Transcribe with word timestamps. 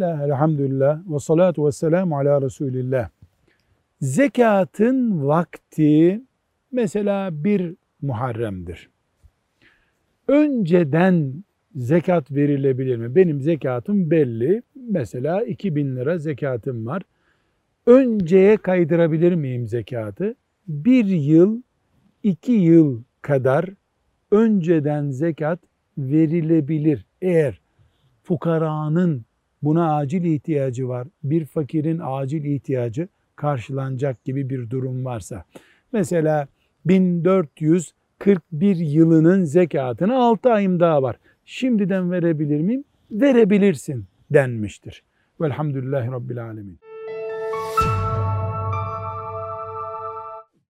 Bismillah, 0.00 0.24
elhamdülillah 0.24 1.00
ve 1.06 1.18
salatu 1.18 1.66
ve 1.66 1.72
selamu 1.72 2.18
ala 2.18 2.42
Resulillah. 2.42 3.08
Zekatın 4.00 5.26
vakti 5.26 6.22
mesela 6.72 7.44
bir 7.44 7.74
Muharrem'dir. 8.02 8.90
Önceden 10.28 11.44
zekat 11.74 12.30
verilebilir 12.30 12.96
mi? 12.96 13.14
Benim 13.14 13.40
zekatım 13.40 14.10
belli. 14.10 14.62
Mesela 14.74 15.42
2000 15.44 15.96
lira 15.96 16.18
zekatım 16.18 16.86
var. 16.86 17.02
Önceye 17.86 18.56
kaydırabilir 18.56 19.34
miyim 19.34 19.66
zekatı? 19.66 20.34
Bir 20.68 21.04
yıl, 21.04 21.62
iki 22.22 22.52
yıl 22.52 23.02
kadar 23.22 23.64
önceden 24.30 25.10
zekat 25.10 25.58
verilebilir. 25.98 27.06
Eğer 27.22 27.60
fukaranın 28.22 29.24
buna 29.62 29.96
acil 29.96 30.24
ihtiyacı 30.24 30.88
var, 30.88 31.08
bir 31.24 31.44
fakirin 31.44 32.00
acil 32.02 32.44
ihtiyacı 32.44 33.08
karşılanacak 33.36 34.24
gibi 34.24 34.50
bir 34.50 34.70
durum 34.70 35.04
varsa. 35.04 35.44
Mesela 35.92 36.48
1441 36.84 38.76
yılının 38.76 39.44
zekatını 39.44 40.14
6 40.16 40.52
ayım 40.52 40.80
daha 40.80 41.02
var. 41.02 41.16
Şimdiden 41.44 42.10
verebilir 42.10 42.60
miyim? 42.60 42.84
Verebilirsin 43.10 44.04
denmiştir. 44.30 45.02
Velhamdülillahi 45.40 46.10
Rabbil 46.10 46.44
Alemin. 46.44 46.89